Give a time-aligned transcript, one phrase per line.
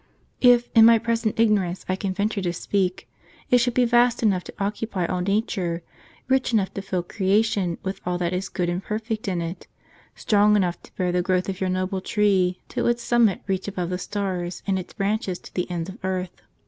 [0.41, 3.07] If, in my present ignorance, I can venture to speak,
[3.51, 5.83] it should be vast enough to occupy all nature,
[6.27, 9.67] rich enough to fill creation with all that is good and perfect in it,
[10.15, 13.91] strong enough to bear the growth of your noble tree, till its summit reach above
[13.91, 16.41] the stars, and its branches to the ends of earth.